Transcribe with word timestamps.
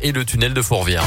et 0.00 0.12
le 0.12 0.24
tunnel 0.24 0.54
de 0.54 0.62
Fourvière. 0.62 1.02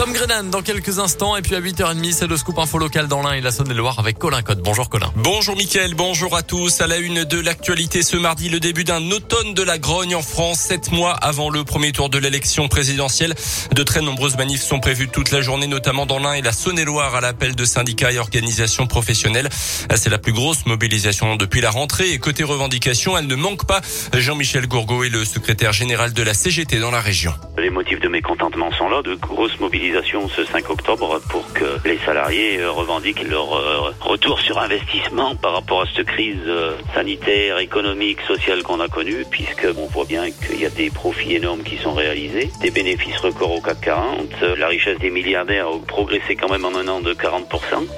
Tom 0.00 0.14
Grennan 0.14 0.44
dans 0.44 0.62
quelques 0.62 0.98
instants 0.98 1.36
et 1.36 1.42
puis 1.42 1.54
à 1.54 1.60
8h30 1.60 2.12
c'est 2.12 2.26
le 2.26 2.38
scoop 2.38 2.58
info 2.58 2.78
local 2.78 3.06
dans 3.06 3.20
l'Ain 3.20 3.34
et 3.34 3.42
la 3.42 3.50
Saône-et-Loire 3.50 3.98
avec 3.98 4.18
Colin 4.18 4.40
Code. 4.40 4.62
Bonjour 4.62 4.88
Colin. 4.88 5.12
Bonjour 5.14 5.54
Mickaël, 5.56 5.92
bonjour 5.92 6.34
à 6.34 6.42
tous. 6.42 6.80
À 6.80 6.86
la 6.86 6.96
une 6.96 7.24
de 7.24 7.38
l'actualité 7.38 8.00
ce 8.00 8.16
mardi, 8.16 8.48
le 8.48 8.60
début 8.60 8.84
d'un 8.84 9.10
automne 9.10 9.52
de 9.52 9.62
la 9.62 9.76
grogne 9.76 10.14
en 10.14 10.22
France, 10.22 10.58
sept 10.58 10.90
mois 10.90 11.12
avant 11.12 11.50
le 11.50 11.64
premier 11.64 11.92
tour 11.92 12.08
de 12.08 12.16
l'élection 12.16 12.66
présidentielle. 12.66 13.34
De 13.74 13.82
très 13.82 14.00
nombreuses 14.00 14.38
manifs 14.38 14.62
sont 14.62 14.80
prévues 14.80 15.08
toute 15.08 15.32
la 15.32 15.42
journée, 15.42 15.66
notamment 15.66 16.06
dans 16.06 16.18
l'Ain 16.18 16.32
et 16.32 16.40
la 16.40 16.52
Saône-et-Loire 16.52 17.14
à 17.14 17.20
l'appel 17.20 17.54
de 17.54 17.66
syndicats 17.66 18.10
et 18.10 18.18
organisations 18.18 18.86
professionnelles. 18.86 19.50
C'est 19.52 20.08
la 20.08 20.16
plus 20.16 20.32
grosse 20.32 20.64
mobilisation 20.64 21.36
depuis 21.36 21.60
la 21.60 21.68
rentrée 21.68 22.12
et 22.12 22.18
côté 22.18 22.42
revendication, 22.42 23.18
elle 23.18 23.26
ne 23.26 23.36
manque 23.36 23.66
pas. 23.66 23.82
Jean-Michel 24.14 24.66
Gourgaud 24.66 25.04
est 25.04 25.10
le 25.10 25.26
secrétaire 25.26 25.74
général 25.74 26.14
de 26.14 26.22
la 26.22 26.32
CGT 26.32 26.78
dans 26.78 26.90
la 26.90 27.02
région. 27.02 27.34
Les 27.58 27.68
motifs 27.68 28.00
de 28.00 28.08
mécontentement 28.08 28.72
sont 28.72 28.88
là, 28.88 29.02
de 29.02 29.14
grosses 29.16 29.60
mobilisations 29.60 29.89
ce 30.36 30.44
5 30.44 30.70
octobre 30.70 31.20
pour 31.28 31.52
que 31.52 31.64
les 31.84 31.98
salariés 31.98 32.60
euh, 32.60 32.70
revendiquent 32.70 33.28
leur 33.28 33.54
euh, 33.54 33.92
retour 34.00 34.38
sur 34.40 34.58
investissement 34.58 35.34
par 35.34 35.54
rapport 35.54 35.82
à 35.82 35.84
cette 35.86 36.06
crise 36.06 36.36
euh, 36.46 36.76
sanitaire, 36.94 37.58
économique, 37.58 38.20
sociale 38.26 38.62
qu'on 38.62 38.78
a 38.80 38.88
connue, 38.88 39.24
puisque 39.30 39.66
on 39.76 39.86
voit 39.86 40.04
bien 40.04 40.30
qu'il 40.30 40.60
y 40.60 40.66
a 40.66 40.70
des 40.70 40.90
profits 40.90 41.34
énormes 41.34 41.62
qui 41.62 41.76
sont 41.76 41.92
réalisés, 41.92 42.50
des 42.60 42.70
bénéfices 42.70 43.18
records 43.18 43.52
au 43.52 43.60
CAC 43.60 43.80
40, 43.80 44.42
la 44.58 44.68
richesse 44.68 44.98
des 44.98 45.10
milliardaires 45.10 45.66
a 45.68 45.78
progressé 45.86 46.36
quand 46.36 46.50
même 46.50 46.64
en 46.64 46.74
un 46.76 46.86
an 46.86 47.00
de 47.00 47.12
40%, 47.12 47.46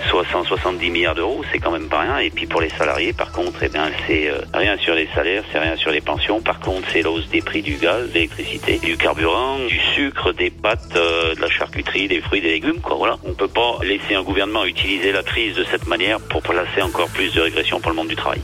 soit 0.08 0.24
170 0.32 0.90
milliards 0.90 1.14
d'euros, 1.14 1.42
c'est 1.52 1.58
quand 1.58 1.72
même 1.72 1.88
pas 1.88 2.00
rien. 2.00 2.18
Et 2.18 2.30
puis 2.30 2.46
pour 2.46 2.60
les 2.60 2.70
salariés, 2.70 3.12
par 3.12 3.32
contre, 3.32 3.62
eh 3.62 3.68
bien, 3.68 3.90
c'est 4.06 4.30
rien 4.54 4.76
sur 4.78 4.94
les 4.94 5.08
salaires, 5.14 5.44
c'est 5.52 5.58
rien 5.58 5.76
sur 5.76 5.90
les 5.90 6.00
pensions. 6.00 6.40
Par 6.40 6.60
contre, 6.60 6.88
c'est 6.92 7.02
l'hausse 7.02 7.28
des 7.28 7.42
prix 7.42 7.62
du 7.62 7.74
gaz, 7.74 8.08
de 8.08 8.14
l'électricité, 8.14 8.78
du 8.78 8.96
carburant, 8.96 9.58
du 9.58 9.78
sucre, 9.94 10.32
des 10.32 10.50
pâtes, 10.50 10.88
de 10.94 11.40
la 11.40 11.48
charcuterie 11.48 11.81
des 11.82 12.20
fruits, 12.20 12.40
des 12.40 12.48
légumes, 12.48 12.80
quoi. 12.80 12.96
Voilà. 12.96 13.16
On 13.24 13.34
peut 13.34 13.48
pas 13.48 13.78
laisser 13.82 14.14
un 14.14 14.22
gouvernement 14.22 14.64
utiliser 14.64 15.12
la 15.12 15.22
crise 15.22 15.54
de 15.56 15.64
cette 15.64 15.86
manière 15.86 16.20
pour 16.20 16.42
placer 16.42 16.82
encore 16.82 17.08
plus 17.08 17.32
de 17.34 17.40
régression 17.40 17.80
pour 17.80 17.90
le 17.90 17.96
monde 17.96 18.08
du 18.08 18.16
travail. 18.16 18.40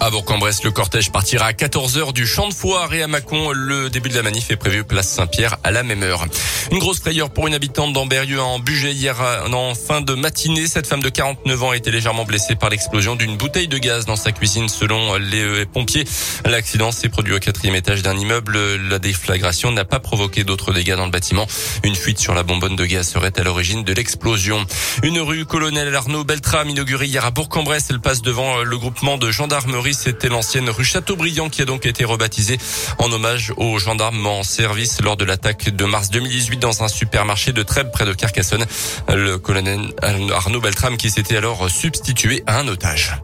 À 0.00 0.10
Bourg-en-Bresse, 0.10 0.62
le 0.62 0.70
cortège 0.70 1.10
partira 1.10 1.46
à 1.46 1.52
14h 1.52 2.12
du 2.12 2.24
champ 2.24 2.48
de 2.48 2.54
foire 2.54 2.94
et 2.94 3.02
à 3.02 3.08
Mâcon, 3.08 3.50
le 3.50 3.90
début 3.90 4.08
de 4.08 4.14
la 4.14 4.22
manif 4.22 4.48
est 4.52 4.56
prévu 4.56 4.84
place 4.84 5.08
Saint-Pierre 5.08 5.56
à 5.64 5.72
la 5.72 5.82
même 5.82 6.04
heure. 6.04 6.24
Une 6.70 6.78
grosse 6.78 7.00
frayeur 7.00 7.30
pour 7.30 7.48
une 7.48 7.54
habitante 7.54 7.92
d'Amberieu 7.92 8.40
en 8.40 8.60
Bugey 8.60 8.92
hier 8.92 9.16
en 9.52 9.74
fin 9.74 10.00
de 10.00 10.14
matinée. 10.14 10.68
Cette 10.68 10.86
femme 10.86 11.02
de 11.02 11.08
49 11.08 11.62
ans 11.64 11.70
a 11.70 11.76
été 11.76 11.90
légèrement 11.90 12.24
blessée 12.24 12.54
par 12.54 12.70
l'explosion 12.70 13.16
d'une 13.16 13.36
bouteille 13.36 13.66
de 13.66 13.78
gaz 13.78 14.06
dans 14.06 14.14
sa 14.14 14.30
cuisine 14.30 14.68
selon 14.68 15.16
les 15.16 15.42
euh, 15.42 15.66
pompiers. 15.66 16.04
L'accident 16.44 16.92
s'est 16.92 17.08
produit 17.08 17.34
au 17.34 17.40
quatrième 17.40 17.74
étage 17.74 18.02
d'un 18.02 18.16
immeuble. 18.16 18.76
La 18.76 19.00
déflagration 19.00 19.72
n'a 19.72 19.84
pas 19.84 19.98
provoqué 19.98 20.44
d'autres 20.44 20.72
dégâts 20.72 20.94
dans 20.94 21.06
le 21.06 21.10
bâtiment. 21.10 21.46
Une 21.82 21.96
fuite 21.96 22.20
sur 22.20 22.34
la 22.34 22.44
bonbonne 22.44 22.76
de 22.76 22.84
gaz 22.84 23.08
serait 23.08 23.32
à 23.38 23.42
l'origine 23.42 23.82
de 23.82 23.92
l'explosion. 23.92 24.64
Une 25.02 25.18
rue 25.18 25.44
colonel 25.44 25.92
Arnaud 25.94 26.22
Beltrame 26.22 26.70
inaugurée 26.70 27.06
hier 27.06 27.24
à 27.24 27.32
Bourg-en-Bresse. 27.32 27.86
Elle 27.90 28.00
passe 28.00 28.22
devant 28.22 28.62
le 28.62 28.78
groupement 28.78 29.18
de 29.18 29.30
gendarmerie 29.32 29.87
c'était 29.94 30.28
l'ancienne 30.28 30.68
rue 30.70 30.84
Chateaubriand 30.84 31.48
qui 31.48 31.62
a 31.62 31.64
donc 31.64 31.86
été 31.86 32.04
rebaptisée 32.04 32.58
en 32.98 33.10
hommage 33.12 33.52
aux 33.56 33.78
gendarmes 33.78 34.26
en 34.26 34.42
service 34.42 35.00
lors 35.00 35.16
de 35.16 35.24
l'attaque 35.24 35.70
de 35.70 35.84
mars 35.84 36.10
2018 36.10 36.58
dans 36.58 36.82
un 36.82 36.88
supermarché 36.88 37.52
de 37.52 37.62
Trèbes 37.62 37.90
près 37.92 38.04
de 38.04 38.12
Carcassonne. 38.12 38.66
Le 39.08 39.38
colonel 39.38 39.80
Arnaud 40.02 40.60
Beltrame 40.60 40.96
qui 40.96 41.10
s'était 41.10 41.36
alors 41.36 41.70
substitué 41.70 42.42
à 42.46 42.58
un 42.58 42.68
otage. 42.68 43.14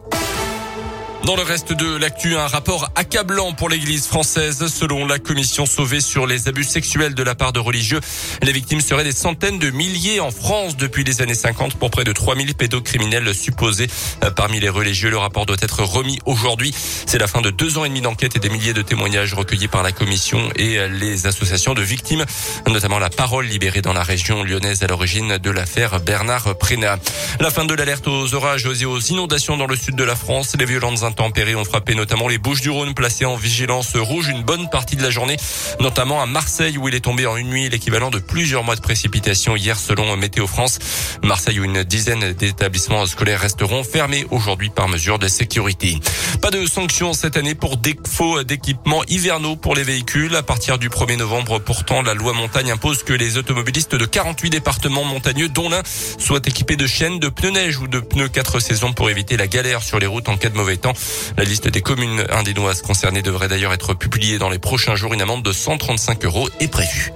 Dans 1.25 1.35
le 1.35 1.41
reste 1.41 1.73
de 1.73 1.97
l'actu, 1.97 2.35
un 2.35 2.45
rapport 2.45 2.91
accablant 2.93 3.51
pour 3.53 3.67
l'église 3.67 4.05
française. 4.05 4.67
Selon 4.67 5.07
la 5.07 5.17
commission 5.17 5.65
sauvée 5.65 5.99
sur 5.99 6.27
les 6.27 6.47
abus 6.47 6.63
sexuels 6.63 7.15
de 7.15 7.23
la 7.23 7.33
part 7.33 7.51
de 7.51 7.59
religieux, 7.59 7.99
les 8.43 8.51
victimes 8.51 8.79
seraient 8.79 9.03
des 9.03 9.11
centaines 9.11 9.57
de 9.57 9.71
milliers 9.71 10.19
en 10.19 10.29
France 10.29 10.77
depuis 10.77 11.03
les 11.03 11.23
années 11.23 11.33
50 11.33 11.77
pour 11.77 11.89
près 11.89 12.03
de 12.03 12.11
3000 12.11 12.53
pédocriminels 12.53 13.33
supposés. 13.33 13.87
Parmi 14.35 14.59
les 14.59 14.69
religieux, 14.69 15.09
le 15.09 15.17
rapport 15.17 15.47
doit 15.47 15.57
être 15.61 15.83
remis 15.83 16.19
aujourd'hui. 16.27 16.71
C'est 17.07 17.17
la 17.17 17.25
fin 17.25 17.41
de 17.41 17.49
deux 17.49 17.79
ans 17.79 17.85
et 17.85 17.89
demi 17.89 18.01
d'enquête 18.01 18.35
et 18.35 18.39
des 18.39 18.49
milliers 18.49 18.73
de 18.73 18.83
témoignages 18.83 19.33
recueillis 19.33 19.67
par 19.67 19.81
la 19.81 19.91
commission 19.91 20.51
et 20.55 20.87
les 20.87 21.25
associations 21.25 21.73
de 21.73 21.81
victimes, 21.81 22.23
notamment 22.67 22.99
la 22.99 23.09
parole 23.09 23.47
libérée 23.47 23.81
dans 23.81 23.93
la 23.93 24.03
région 24.03 24.43
lyonnaise 24.43 24.83
à 24.83 24.87
l'origine 24.87 25.39
de 25.39 25.49
l'affaire 25.49 25.99
Bernard 26.01 26.55
Prénat. 26.59 26.99
La 27.39 27.49
fin 27.49 27.65
de 27.65 27.73
l'alerte 27.73 28.07
aux 28.07 28.35
orages 28.35 28.67
et 28.79 28.85
aux 28.85 28.99
inondations 28.99 29.57
dans 29.57 29.65
le 29.65 29.75
sud 29.75 29.95
de 29.95 30.03
la 30.03 30.15
France. 30.15 30.55
Les 30.59 30.65
violentes 30.65 31.03
tempérées 31.15 31.55
ont 31.55 31.65
frappé 31.65 31.95
notamment 31.95 32.27
les 32.27 32.37
Bouches-du-Rhône 32.37 32.93
placées 32.93 33.25
en 33.25 33.35
vigilance 33.35 33.95
rouge 33.95 34.27
une 34.27 34.43
bonne 34.43 34.69
partie 34.69 34.95
de 34.95 35.03
la 35.03 35.09
journée, 35.09 35.37
notamment 35.79 36.21
à 36.21 36.25
Marseille 36.25 36.77
où 36.77 36.87
il 36.87 36.95
est 36.95 36.99
tombé 36.99 37.25
en 37.25 37.37
une 37.37 37.49
nuit 37.49 37.69
l'équivalent 37.69 38.09
de 38.09 38.19
plusieurs 38.19 38.63
mois 38.63 38.75
de 38.75 38.81
précipitations 38.81 39.55
hier 39.55 39.77
selon 39.77 40.15
Météo 40.17 40.47
France. 40.47 40.79
Marseille 41.23 41.59
où 41.59 41.63
une 41.63 41.83
dizaine 41.83 42.33
d'établissements 42.33 43.05
scolaires 43.05 43.39
resteront 43.39 43.83
fermés 43.83 44.25
aujourd'hui 44.31 44.69
par 44.69 44.87
mesure 44.87 45.19
de 45.19 45.27
sécurité. 45.27 45.99
Pas 46.41 46.51
de 46.51 46.65
sanctions 46.65 47.13
cette 47.13 47.37
année 47.37 47.55
pour 47.55 47.77
défaut 47.77 48.43
d'équipements 48.43 49.03
hivernaux 49.07 49.55
pour 49.55 49.75
les 49.75 49.83
véhicules. 49.83 50.35
À 50.35 50.43
partir 50.43 50.77
du 50.77 50.89
1er 50.89 51.17
novembre, 51.17 51.59
pourtant, 51.59 52.01
la 52.01 52.13
loi 52.13 52.33
montagne 52.33 52.71
impose 52.71 53.03
que 53.03 53.13
les 53.13 53.37
automobilistes 53.37 53.95
de 53.95 54.05
48 54.05 54.49
départements 54.49 55.03
montagneux, 55.03 55.49
dont 55.49 55.69
l'un, 55.69 55.81
soient 56.17 56.41
équipés 56.45 56.75
de 56.75 56.87
chaînes, 56.87 57.19
de 57.19 57.29
pneus 57.29 57.51
neige 57.51 57.79
ou 57.79 57.87
de 57.87 57.99
pneus 57.99 58.29
4 58.29 58.59
saisons 58.59 58.93
pour 58.93 59.09
éviter 59.09 59.37
la 59.37 59.47
galère 59.47 59.83
sur 59.83 59.99
les 59.99 60.07
routes 60.07 60.29
en 60.29 60.37
cas 60.37 60.49
de 60.49 60.57
mauvais 60.57 60.77
temps. 60.77 60.93
La 61.37 61.43
liste 61.43 61.67
des 61.67 61.81
communes 61.81 62.25
indénoises 62.29 62.81
concernées 62.81 63.21
devrait 63.21 63.47
d'ailleurs 63.47 63.73
être 63.73 63.93
publiée 63.93 64.37
dans 64.37 64.49
les 64.49 64.59
prochains 64.59 64.95
jours. 64.95 65.13
Une 65.13 65.21
amende 65.21 65.43
de 65.43 65.51
135 65.51 66.25
euros 66.25 66.49
est 66.59 66.67
prévue. 66.67 67.11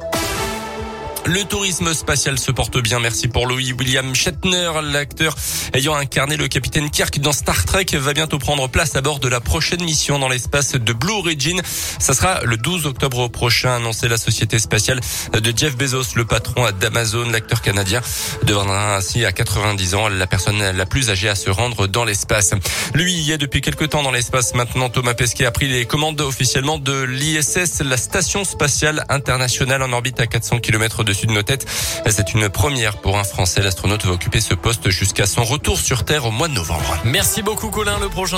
Le 1.29 1.44
tourisme 1.44 1.94
spatial 1.94 2.40
se 2.40 2.51
porte 2.51 2.81
bien. 2.81 3.00
Merci 3.00 3.28
pour 3.28 3.45
Louis 3.45 3.72
William 3.73 4.16
Shatner, 4.16 4.72
l'acteur 4.81 5.35
ayant 5.73 5.94
incarné 5.94 6.38
le 6.38 6.47
capitaine 6.47 6.90
Kirk 6.90 7.19
dans 7.19 7.34
Star 7.34 7.66
Trek, 7.66 7.85
va 7.94 8.13
bientôt 8.13 8.40
prendre 8.40 8.67
place 8.67 8.95
à 8.95 9.01
bord 9.01 9.19
de 9.19 9.28
la 9.28 9.40
prochaine 9.40 9.84
mission 9.84 10.17
dans 10.17 10.28
l'espace 10.28 10.72
de 10.72 10.94
Blue 10.94 11.13
Origin. 11.13 11.62
Ça 12.00 12.16
sera 12.16 12.41
le 12.44 12.57
12 12.57 12.88
octobre 12.88 13.28
prochain, 13.28 13.75
annoncé 13.75 14.07
la 14.07 14.17
société 14.17 14.57
spatiale 14.57 15.00
de 15.31 15.53
Jeff 15.56 15.78
Bezos, 15.78 16.16
le 16.16 16.25
patron 16.25 16.66
d'Amazon. 16.79 17.29
L'acteur 17.29 17.61
canadien 17.61 18.01
deviendra 18.44 18.96
ainsi 18.96 19.23
à 19.23 19.31
90 19.31 19.96
ans 19.96 20.09
la 20.09 20.25
personne 20.25 20.59
la 20.59 20.85
plus 20.88 21.11
âgée 21.11 21.29
à 21.29 21.35
se 21.35 21.51
rendre 21.51 21.85
dans 21.85 22.06
l'espace. 22.06 22.56
Lui, 22.96 23.13
y 23.13 23.34
a 23.34 23.38
depuis 23.38 23.61
quelques 23.61 23.90
temps 23.90 24.01
dans 24.01 24.11
l'espace. 24.11 24.56
Maintenant, 24.56 24.90
Thomas 24.90 25.13
Pesquet 25.13 25.46
a 25.46 25.51
pris 25.51 25.67
les 25.67 25.85
commandes 25.85 26.22
officiellement 26.22 26.79
de 26.79 27.03
l'ISS, 27.03 27.81
la 27.81 27.97
station 27.97 28.44
spatiale 28.44 29.06
internationale 29.09 29.84
en 29.84 29.94
orbite 29.94 30.19
à 30.19 30.25
400 30.25 30.59
km 30.59 31.03
de 31.03 31.13
de 31.28 31.34
nos 31.34 31.44
têtes. 31.44 31.66
C'est 32.07 32.34
une 32.34 32.50
première 32.50 32.97
pour 32.97 33.18
un 33.18 33.24
Français. 33.24 33.62
L'astronaute 33.62 34.06
va 34.06 34.12
occuper 34.12 34.41
ce 34.41 34.53
poste 34.53 34.90
jusqu'à 34.90 35.25
son 35.25 35.44
retour 35.44 35.80
sur 35.80 36.06
Terre 36.06 36.25
au 36.25 36.31
mois 36.31 36.47
de 36.47 36.53
novembre. 36.53 36.97
Merci 37.03 37.41
beaucoup 37.41 37.69
Colin. 37.69 37.97
Le 38.00 38.09
prochain 38.09 38.19